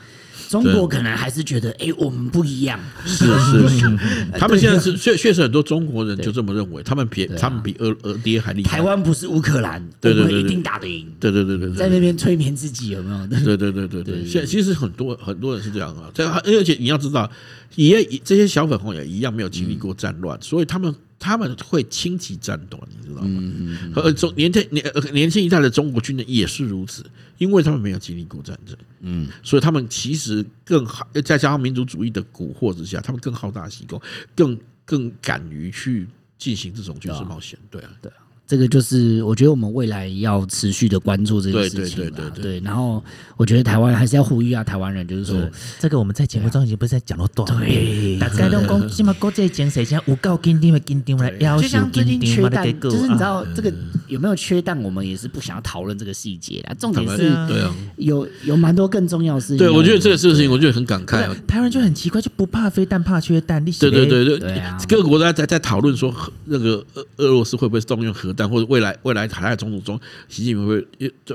[0.48, 2.80] 中国可能还是觉得，哎，我们不一样。
[3.04, 3.98] 是是是，
[4.38, 8.70] 他们现在是确确实很多中国人就这么认为，他们比他们比俄俄爹还厉害。
[8.78, 11.06] 台湾不是乌克兰，对对对，一定打得赢。
[11.20, 13.26] 对对对对，在那边催眠自己有没有？
[13.44, 17.30] 对对对对对，现在其实很多很多人是这样啊，这而且你要知道。
[17.74, 23.92] 也这些小粉红也一样没有经历过战乱，所以他们他们会轻骑战斗，你知道吗？
[23.96, 27.04] 呃，中年轻年年轻一代的中国军人也是如此，
[27.38, 34.00] 因为他们没有经历过战争，嗯，所以他们其实更好，再加上民族主义的蛊惑之下，他们更好大喜功，
[34.36, 36.06] 更更敢于去
[36.38, 38.18] 进行这种军事冒险，对啊，对啊。
[38.48, 42.58] 这个就是我觉得我们未来要持续的关注这件事情嘛，对。
[42.60, 43.04] 然后
[43.36, 45.38] 我觉得台湾还是要呼吁啊，台湾人就是说，
[45.78, 53.70] 这个我们在节目中已经不是在讲了多少遍，大家都讲什么国际精神，像有够坚定的坚定来要求坚定嘛的就是你知道这个
[54.06, 56.74] 有没有缺蛋，我们也是不想要讨论这个细节啦。
[56.78, 59.58] 重点是，对啊，有有蛮多更重要的事情。
[59.58, 61.28] 对，我觉得这个事情，我觉得很感慨。
[61.46, 63.62] 台湾就很奇怪，就不怕飞弹，怕缺蛋。
[63.62, 66.14] 对对对对，各个国家在在讨论说，
[66.46, 68.32] 那个俄俄罗斯会不会动用核？
[68.38, 70.80] 但或者未来未来台海总统中，习近平会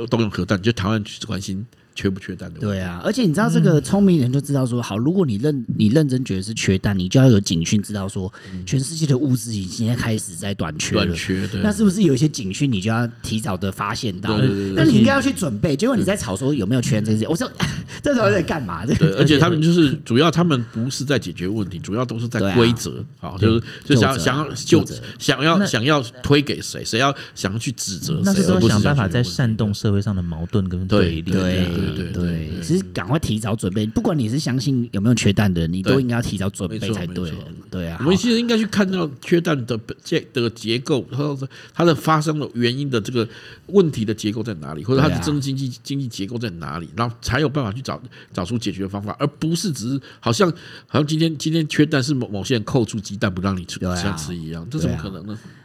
[0.08, 1.66] 动用核弹，就台湾只关心。
[1.96, 2.60] 缺不缺蛋的？
[2.60, 8.32] 对啊，而且你知道这个聪明人就知道说，好，如果你认你认真觉得是缺蛋，你就要有警讯，知道说
[8.66, 11.06] 全世界的物资已经开始在短缺了。
[11.06, 11.62] 短缺，对。
[11.62, 14.38] 那是不是有一些警讯，你就要提早的发现到？
[14.76, 15.76] 那你应该要去准备。
[15.76, 17.28] 结果你在吵说有没有缺这些？
[17.28, 17.50] 我说
[18.02, 18.86] 这时候在干嘛？
[18.86, 23.04] 对， 而且他们就是主要，他们不是在解决问题，主要都是在规则。
[23.20, 24.86] 好，就是就想想要就
[25.20, 31.32] 想要想要推给谁，谁要想要去指责谁，那时候想办法在煽动社会上的矛盾跟对立。
[31.32, 33.86] 对对对，其实赶快提早准备。
[33.86, 37.34] 不管你是相信有没有缺蛋的，你都应该要提早准备才对。
[37.70, 41.38] 对啊，我们其实应该去看到缺蛋的结的结构，它
[41.74, 43.28] 它的发生的原因的这个
[43.68, 50.50] 问题的结构在哪里，或者它的真经济经济结构在哪里，然后才有办法去找找出解决的方法，而不是只是好像
[50.88, 55.34] 好像今天今天缺蛋是某某些人扣住鸡蛋不让你吃像吃一样，这怎么可能呢？
[55.34, 55.63] 啊，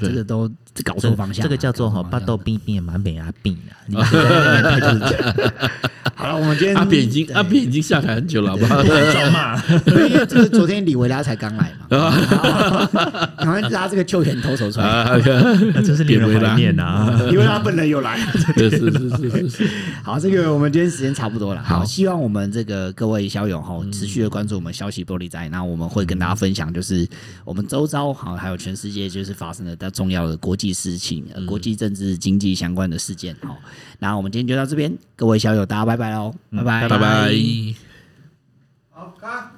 [0.00, 0.50] 这个都
[0.84, 1.42] 搞错方向。
[1.42, 3.56] 这个叫做哈巴豆冰冰满北阿病
[3.94, 4.04] 啊！
[6.14, 8.82] 好了，我们今天阿扁已经阿扁已经下台很久了，好不好？
[8.82, 11.86] 装嘛， 因为这个昨天李维拉才刚来嘛，
[13.38, 15.18] 赶快拉这个救援投手出来，
[15.82, 17.18] 真是令人怀念啊！
[17.30, 19.70] 李维拉本人又来，是是是是是。
[20.02, 27.08] 好，这个我们今天时间差不多了，好，希望我们这个各位小友哈，持续的关注我们消息玻璃仔，那我们会跟大家分享，就是
[27.44, 29.59] 我们周遭好还有全世界就是发生
[29.92, 33.36] 重要的国际事情、国际政治、经济相关的事件。
[33.42, 33.56] 好，
[33.98, 37.32] 那我们今天就到这边，各位小友，大家拜拜喽，拜拜，拜拜。
[38.90, 39.49] 好，看。